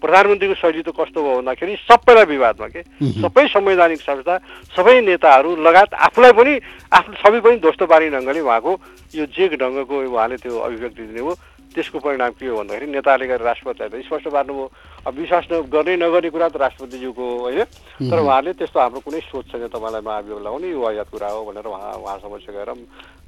[0.00, 2.82] प्रधानमन्त्रीको शैली त कस्तो भयो भन्दाखेरि सबैलाई विवादमा के?
[3.20, 4.34] सबै संवैधानिक संस्था
[4.74, 6.52] सबै नेताहरू लगायत आफूलाई पनि
[6.88, 8.72] आफू सबै पनि ध्वस्त पार्ने ढङ्गले उहाँको
[9.14, 11.34] यो जेक ढङ्गको उहाँले त्यो अभिव्यक्ति दिनुभयो।
[11.76, 14.66] त्यसको परिणाम के हो भन्दाखेरि नेताले गरेर राष्ट्रपतिलाई त स्पष्ट पार्नुभयो
[15.06, 17.64] अब विश्वास गर्ने नगर्ने कुरा त राष्ट्रपतिज्यूको होइन?
[18.08, 21.66] तर उहाँले त्यस्तो हाम्रो कुनै सोच छैन तपाईँलाई महाभियोग लगाउने यो अयात कुरा हो भनेर
[21.68, 22.70] उहाँ उहाँ समक्ष गएर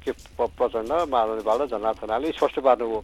[0.01, 2.99] के प्रचण्ड नेपाल र झन्ना थनाले स्पष्ट पार्नुभयो।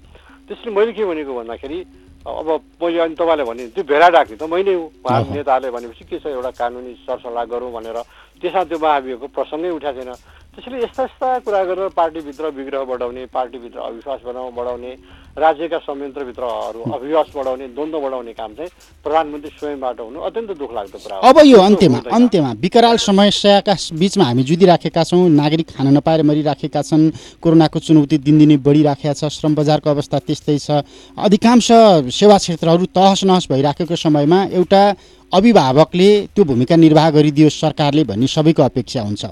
[0.49, 1.79] त्यसले मैले के भनेको भन्दाखेरि
[2.25, 2.49] अब
[2.81, 6.25] मैले अनि तपाईँले भने त्यो भेडा डाक्ने त मैले हो। उहाँ नेताहरूले भनेपछि के छ
[6.33, 7.97] एउटा कानुनी सरसल्लाह गरौँ भनेर
[8.41, 10.13] त्यसमा त्यो महाभियोगको प्रसङ्गै उठाएको छैन।
[10.55, 14.91] त्यसैले यस्ता यस्ता कुरा गरेर पार्टीभित्र विग्रह बढाउने पार्टीभित्र अविश्वास बनाउ बढाउने
[15.37, 18.69] राज्यका संयन्त्रभित्रहरू अविश्वास बढाउने द्वन्द्व बढाउने काम चाहिँ
[19.03, 24.43] प्रधानमन्त्री स्वयंबाट हुनु अत्यन्त दुःख लाग्दो कुरा अब यो अन्त्यमा अन्त्यमा विकराल समस्याका बिचमा हामी
[24.49, 27.03] जुधिराखेका छौँ नागरिक खान नपाएर मरिराखेका छन्
[27.43, 30.87] कोरोनाको चुनौती दिनदिनै बढिराखेका छ श्रम बजारको अवस्था त्यस्तै छ।
[31.19, 31.67] अधिकांश
[32.15, 34.83] सेवा क्षेत्रहरू तहस नहस भइराखेको समयमा एउटा
[35.31, 39.23] अभिभावकले त्यो भूमिका निर्वाह गरिदियोस् सरकारले भन्ने सबैको अपेक्षा हुन्छ।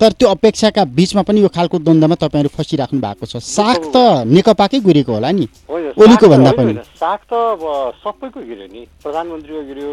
[0.00, 4.78] तर त्यो अपेक्षाका बिचमा पनि यो खालको द्वन्द्वमा तपाईँहरू फसिराख्नु भएको छ। साग त नेकपाकै
[4.82, 7.62] गिरेको होला नि। ओलीको भन्दा पनि। साग त अब
[8.02, 9.90] सबैको गिर्यो नि। प्रधानमन्त्रीको गिर्यो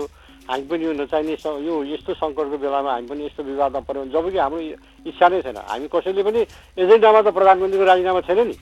[0.49, 4.59] हामी पनि यो नचाहिने यो यस्तो सङ्कटको बेलामा हामी पनि यस्तो विवादमा पऱ्यौँ जबकि हाम्रो
[5.05, 6.41] इच्छा नै छैन। हामी कसैले पनि
[6.81, 8.55] एजेन्डामा त प्रधानमन्त्रीको राजीनामा छैन नि।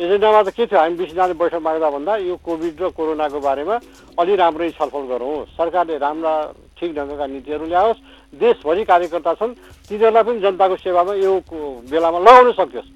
[0.00, 0.80] एजेन्डामा त के थियो?
[0.80, 3.76] हामी बिसजनाले बैठक माग्दा भन्दा यो कोभिड र कोरोनाको बारेमा
[4.16, 6.32] अलि राम्रै छलफल गरौँ। सरकारले राम्रा
[6.80, 7.98] ठिक ढङ्गका नीतिहरू ल्याओस्।
[8.40, 9.52] देशभरि कार्यकर्ता छन्
[9.88, 11.32] तिनीहरूलाई पनि जनताको सेवामा यो
[11.92, 12.88] बेलामा लगाउन सकियोस्।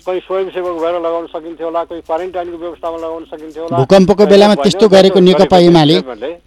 [0.00, 4.88] कहीँ स्वयंसेवक भएर लगाउन सकिन्थ्यो होला कोही क्वारेन्टाइनको व्यवस्थामा लगाउन सकिन्थ्यो होला। भूकम्पको बेलामा त्यस्तो
[4.88, 5.96] गरेको नेकपा एमाले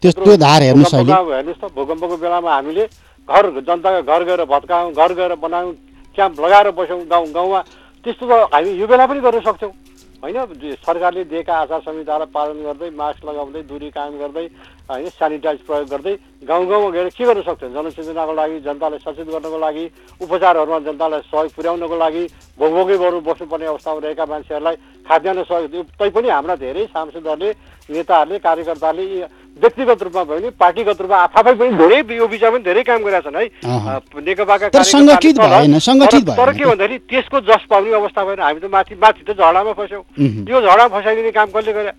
[0.01, 2.83] त्यस्तो धार हेर्नुहोस् अहिले हेर्नुहोस् त भूकम्पको बेलामा हामीले
[3.29, 5.71] घर जनताको घर गएर भत्कायौँ घर गएर बनायौँ
[6.17, 7.59] क्याम्प लगाएर बस्यौँ गाउँ गाउँमा।
[8.05, 9.71] त्यस्तो त हामी यो बेला पनि गर्न सक्छौँ।
[10.23, 10.37] होइन
[10.87, 14.45] सरकारले दिएका आचार संहितालाई पालन गर्दै मास्क लगाउँदै दूरी कायम गर्दै
[14.89, 16.13] होइन सेनिटाइज प्रयोग गर्दै
[16.47, 19.85] गाउँ गाउँमा गएर के गर्न सक्छ जनचेतनाको लागि जनतालाई सचेत गर्नको लागि
[20.21, 22.23] उपचारहरूमा जनतालाई सहयोग पुर्याउनको लागि
[22.59, 24.75] भोगभोगै बरु बस्नुपर्ने अवस्थामा रहेका मान्छेहरूलाई
[25.07, 27.49] खाद्यान्न सहयोग तैपनि हाम्रा धेरै सांसदहरूले
[27.89, 29.05] नेताहरूले कार्यकर्ताले
[29.63, 33.21] व्यक्तिगत रूपमा भयो भने पार्टीगत रूपमा आफै पनि धेरै यो विषयमा पनि धेरै काम गरेका
[33.23, 33.45] छन् है
[34.27, 39.73] नेकपाका तर के भन्दाखेरि त्यसको जस पाउने अवस्था भएन। हामी त माथि माथि त झडामा
[39.79, 40.03] फस्यौँ।
[40.49, 41.91] यो झडा फसाइदिने काम कसले गरे?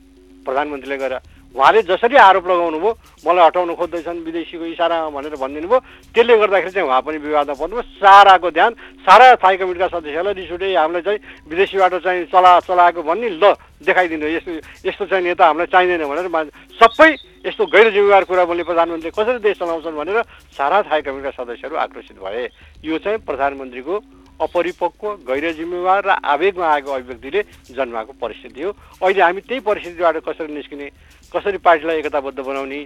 [0.47, 1.19] प्रधानमन्त्रीले गरे।
[1.55, 6.73] उहाँले जसरी आरोप लगाउनु भयो मलाई हटाउन खोज्दैछन् विदेशीको इसारामा भनेर भनिदिनु भयो त्यसले गर्दाखेरि
[6.75, 8.73] चाहिँ उहाँ पनि विवादमा पर्नुभयो। साराको ध्यान
[9.07, 13.55] सारा थाई कमिटीका सदस्यहरूलाई रिस उठे हामीलाई चाहिँ विदेशीबाट चाहिँ चला चलाएको भन्ने ल
[13.87, 16.27] देखाइदिनु। यस्तो यस्तो चाहिँ नेता हामीलाई चाहिँदैन भनेर
[16.75, 17.11] सबै
[17.47, 20.19] यस्तो गैर जिम्मेवार कुरा बोल्ने प्रधानमन्त्रीले कसरी देश चलाउँछन् भनेर
[20.59, 22.49] सारा थाई कमिटीका सदस्यहरू आक्रोशित भए।
[22.83, 23.95] यो चाहिँ प्रधानमन्त्रीको
[24.41, 28.71] अपरिपक्व गैर जिम्मेवार र आवेगमा आएको अभिव्यक्तिले जन्माएको परिस्थिति हो।
[29.03, 30.87] अहिले हामी त्यही परिस्थितिबाट कसरी निस्किने
[31.33, 32.81] कसरी पार्टीलाई एकताबद्ध बनाउने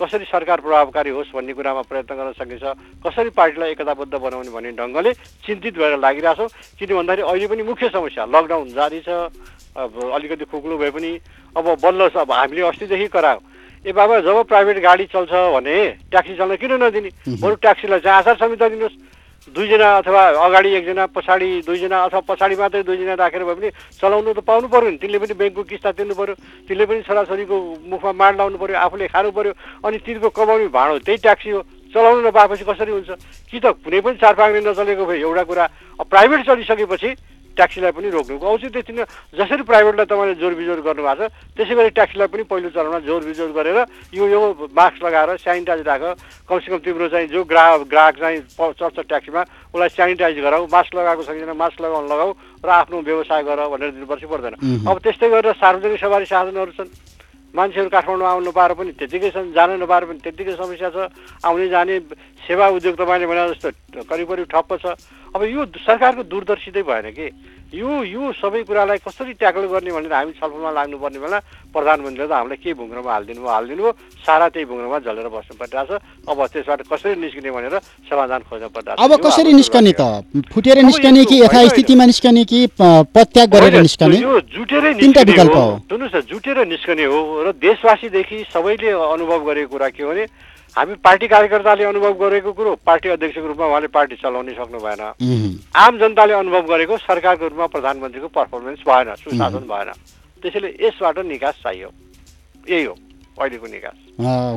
[0.00, 2.64] कसरी सरकार प्रभावकारी होस् भन्ने कुरामा प्रयत्न गर्न सकिन्छ
[3.06, 5.12] कसरी पार्टीलाई एकताबद्ध बनाउने भन्ने ढङ्गले
[5.46, 9.30] चिन्तित भएर लागिरहेछौँ। किन भन्दाखेरि अहिले पनि मुख्य समस्या लकडाउन जारी छ
[9.72, 11.10] अब अलिकति खुक्लो भए पनि
[11.56, 13.40] अब बल्ल अब हामीले अस्तिदेखि करायो।
[13.84, 15.74] ए बाबा जब प्राइभेट गाडी चल्छ भने
[16.10, 17.10] ट्याक्सी चल्न किन नदिने?
[17.42, 18.96] बरु ट्याक्सीलाई चाहिँ आचार संहिता दिनुहोस्।
[19.50, 24.40] दुईजना अथवा अगाडि एकजना पछाडि दुईजना अथवा पछाडि मात्रै दुईजना राखेर भए पनि चलाउनु त
[24.46, 26.34] पाउनु पऱ्यो नि। तिनले पनि ब्याङ्कको किस्ता तिर्नु पऱ्यो
[26.70, 27.56] तिनले पनि छोराछोरीको
[27.90, 29.52] मुखमा माड लाउनु पऱ्यो आफूले खानु पऱ्यो
[29.82, 33.10] अनि तिनको कमाउने भाँडो त्यही ट्याक्सी हो। चलाउनु नपाएपछि कसरी हुन्छ?
[33.50, 35.64] कि त कुनै पनि चार पाङ्ने नचलेको भयो एउटा कुरा
[36.06, 37.10] प्राइभेट चलिसकेपछि
[37.56, 39.04] ट्याक्सीलाई पनि रोक्नुको औचित्य थिएन
[39.38, 43.50] जसरी प्राइभेटलाई तपाईँले जोर बिजोर गर्नुभएको छ त्यसै गरी ट्याक्सीलाई पनि पहिलो चरणमा जोर बिजोर
[43.52, 43.78] गरेर
[44.14, 44.40] यो यो
[44.72, 46.02] मास्क लगाएर सेनिटाइज राख
[46.48, 51.52] कमसेकम तिम्रो चाहिँ जो ग्राहक ग्राहक चाहिँ चढ्छ ट्याक्सीमा उसलाई सेनिटाइज गराऊ मास्क लगाएको छैन
[51.56, 52.30] मास्क लगाउनु लगाऊ
[52.64, 54.54] र आफ्नो व्यवसाय गर भनेर दिनुपर्छ पर्दैन।
[54.86, 56.90] अब त्यस्तै गरेर सार्वजनिक सवारी साधनहरू छन्।
[57.52, 60.96] मान्छेहरू काठमाडौँ आउनु नपाएर पनि त्यत्तिकै जान नपाएर पनि त्यत्तिकै समस्या छ।
[61.44, 61.94] आउने जाने
[62.48, 63.68] सेवा उद्योग तपाईँले भने जस्तो
[64.08, 64.84] करिब करिब ठप्प छ।
[65.36, 67.26] अब यो सरकारको दूरदर्शितै भएन कि?
[67.72, 71.38] यो यो सबै कुरालाई कसरी ट्याकल गर्ने भनेर हामी छलफलमा लाग्नुपर्ने बेला
[71.72, 75.96] प्रधानमन्त्रीले त हामीलाई के भुङ्ग्रोमा हालिदिनु भयो हालिदिनु भयो सारा त्यही भुङ्ग्रोमा झलेर बस्नु परिरहेको
[75.96, 77.74] छ। अब त्यसबाट कसरी निस्किने भनेर
[78.12, 80.02] समाधान खोज्नु परिरहेको अब कसरी निस्कने त?
[80.52, 84.16] फुटेर निस्कने कि यथास्थितिमा निस्कने कि पत्याग गरेर निस्कने?
[84.20, 90.02] यो जुटेरै हो। सुन्नुहोस् न जुटेर निस्कने हो र देशवासीदेखि सबैले अनुभव गरेको कुरा के
[90.04, 90.24] हो भने
[90.76, 95.02] हामी पार्टी कार्यकर्ताले अनुभव गरेको कुरो पार्टी अध्यक्षको रूपमा उहाँले पार्टी चलाउनै सक्नु भएन।
[95.76, 99.92] आम जनताले अनुभव गरेको सरकारको रूपमा प्रधानमन्त्रीको पर्फर्मेन्स भएन सुशासन भएन।
[100.42, 101.88] त्यसैले यसबाट निकास चाहियो।
[102.70, 102.94] यही हो
[103.36, 103.96] अहिलेको निकास।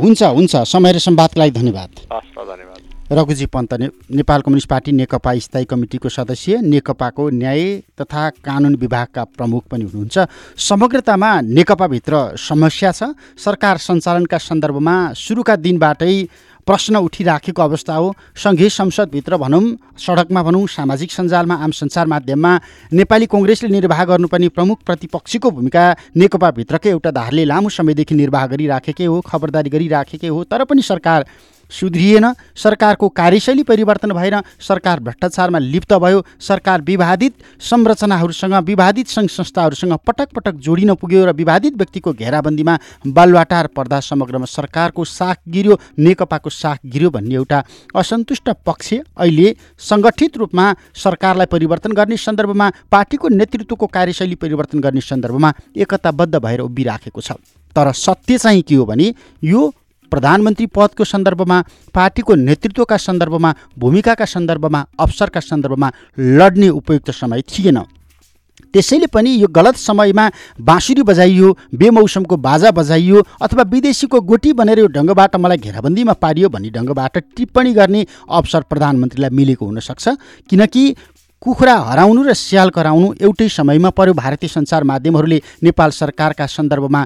[0.01, 4.91] हुन्छ हुन्छ। समय र सम्वादको लागि धन्यवाद। हस् धन्यवाद। रघुजी पन्त ने, नेपाल कम्युनिस्ट पार्टी
[4.91, 7.62] नेकपा स्थायी कमिटीको सदस्य नेकपाको न्याय
[8.02, 10.26] तथा कानुन विभागका प्रमुख पनि हुनुहुन्छ।
[10.58, 16.15] समग्रतामा नेकपाभित्र समस्या छ। सरकार सञ्चालनका सन्दर्भमा सुरुका दिनबाटै
[16.65, 19.63] प्रश्न उठिराखेको अवस्था हो। सङ्घीय संसदभित्र भनौँ
[20.02, 25.84] सडकमा भनौँ सामाजिक सञ्जालमा आम सञ्चार माध्यममा नेपाली कङ्ग्रेसले निर्वाह गर्नुपर्ने प्रमुख प्रतिपक्षीको भूमिका
[26.18, 31.26] नेकपाभित्रकै एउटा धारले लामो समयदेखि निर्वाह गरिराखेकै हो खबरदारी गरिराखेकै हो। तर पनि सरकार
[31.71, 39.93] सुध्रिएन। सरकारको कार्यशैली परिवर्तन भएर सरकार भ्रष्टाचारमा लिप्त भयो। सरकार विवादित संरचनाहरूसँग विवादित सङ्घ संस्थाहरूसँग
[40.08, 46.49] पटक पटक जोडिन पुग्यो र विवादित व्यक्तिको घेराबन्दीमा बालवाटार पर्दा समग्रमा सरकारको साख गिर्यो नेकपाको
[46.51, 47.63] साख गिर्यो भन्ने एउटा
[47.95, 55.54] असन्तुष्ट पक्ष अहिले सङ्गठित रूपमा सरकारलाई परिवर्तन गर्ने सन्दर्भमा पार्टीको नेतृत्वको कार्यशैली परिवर्तन गर्ने सन्दर्भमा
[55.78, 57.32] एकताबद्ध भएर उभिराखेको छ।
[57.75, 59.73] तर सत्य चाहिँ के हो भने यो
[60.12, 61.62] प्रधानमन्त्री पदको सन्दर्भमा
[61.94, 67.80] पार्टीको नेतृत्वका सन्दर्भमा भूमिकाका सन्दर्भमा अवसरका सन्दर्भमा लड्ने उपयुक्त समय थिएन।
[68.74, 70.26] त्यसैले पनि यो गलत समयमा
[70.60, 76.70] बाँसुरी बजाइयो बेमौसमको बाजा बजाइयो अथवा विदेशीको गोटी बनेर यो ढङ्गबाट मलाई घेराबन्दीमा पारियो भन्ने
[76.76, 80.08] ढङ्गबाट टिप्पणी गर्ने अवसर प्रधानमन्त्रीलाई मिलेको हुनसक्छ।
[80.50, 80.84] किनकि
[81.41, 87.02] कुखुरा हराउनु र स्याल कराउनु एउटै समयमा पर्यो। भारतीय सञ्चार माध्यमहरूले नेपाल सरकारका सन्दर्भमा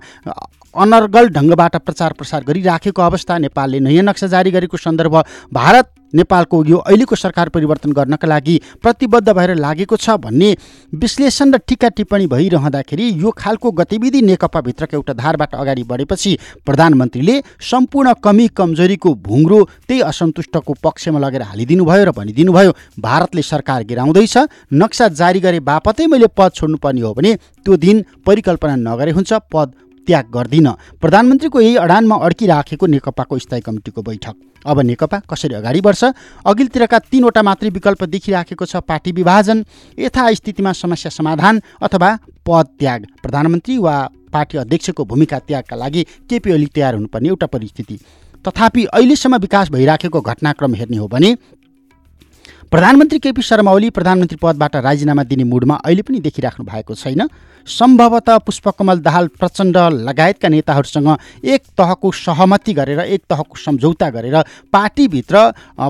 [0.76, 5.16] अनर्गल ढङ्गबाट प्रचार प्रसार गरिराखेको अवस्था नेपालले नयाँ नक्सा जारी गरेको सन्दर्भ
[5.54, 10.56] भारत नेपालको यो अहिलेको सरकार परिवर्तन गर्नका लागि प्रतिबद्ध भएर लागेको छ भन्ने
[10.96, 18.14] विश्लेषण र टिका टिप्पणी भइरहँदाखेरि यो खालको गतिविधि नेकपाभित्रको एउटा धारबाट अगाडि बढेपछि प्रधानमन्त्रीले सम्पूर्ण
[18.24, 24.38] कमी कमजोरीको भुङ्रो त्यही असन्तुष्टको पक्षमा लगेर हालिदिनु भयो र भनिदिनुभयो भारतले सरकार गिराउँदैछ
[24.74, 29.74] नक्सा जारी गरे बापतै मैले पद छोड्नुपर्ने हो भने त्यो दिन परिकल्पना नगरे हुन्छ पद
[30.08, 30.68] त्याग गर्दिन।
[31.02, 36.04] प्रधानमन्त्रीको यही अडानमा अड्किराखेको नेकपाको स्थायी कमिटीको बैठक। अब नेकपा कसरी अगाडि बढ्छ?
[36.46, 39.66] अघिल्तिरका तिनवटा मात्रै विकल्प देखिराखेको छ पार्टी विभाजन
[40.00, 42.10] यथास्थितिमा समस्या समाधान अथवा
[42.46, 43.98] पद त्याग। प्रधानमन्त्री वा
[44.34, 48.00] पार्टी अध्यक्षको भूमिका त्यागका लागि केपी ओली तयार हुनुपर्ने एउटा परिस्थिति।
[48.46, 51.36] तथापि अहिलेसम्म विकास भइराखेको घटनाक्रम हेर्ने हो भने
[52.72, 57.26] प्रधानमन्त्री केपी शर्मा ओली प्रधानमन्त्री पदबाट राजीनामा दिने मुडमा अहिले पनि देखिराख्नु भएको छैन।
[57.68, 61.10] सम्भवतः पुष्पकमल दाहाल प्रचण्ड लगायतका नेताहरूसँग
[61.50, 64.36] एक तहको सहमति गरेर एक तहको सम्झौता गरेर
[64.70, 65.42] पार्टीभित्र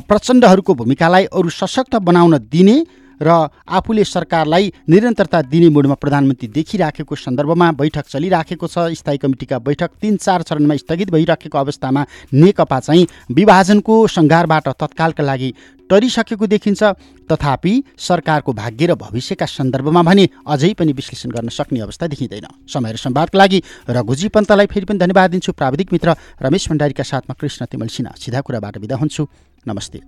[0.07, 2.77] प्रचण्डहरूको भूमिकालाई अरू सशक्त बनाउन दिने
[3.21, 3.27] र
[3.67, 10.15] आफूले सरकारलाई निरन्तरता दिने मुडमा प्रधानमन्त्री देखिराखेको सन्दर्भमा बैठक चलिराखेको छ। स्थायी कमिटीका बैठक तिन
[10.17, 15.53] चार चरणमा स्थगित भइराखेको अवस्थामा नेकपा चाहिँ विभाजनको सङ्घारबाट तत्कालका लागि
[15.89, 16.83] टरिसकेको देखिन्छ।
[17.29, 22.91] तथापि सरकारको भाग्य र भविष्यका सन्दर्भमा भने अझै पनि विश्लेषण गर्न सक्ने अवस्था देखिँदैन। समय
[22.93, 27.65] र संवादका लागि रघुजी पन्तलाई फेरि पनि धन्यवाद दिन्छु। प्राविधिक मित्र रमेश भण्डारीका साथमा कृष्ण
[27.65, 29.27] तिमल सिन्हा सिधा कुराबाट बिदा हुन्छु।
[29.67, 29.99] नमस्ते।